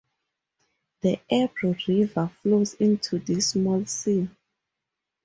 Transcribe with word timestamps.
The 1.01 1.19
Ebro 1.29 1.75
River 1.87 2.31
flows 2.41 2.73
into 2.73 3.19
this 3.19 3.49
small 3.49 3.85
sea. 3.85 4.27